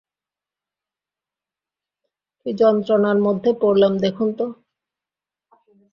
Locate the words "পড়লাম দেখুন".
3.61-4.29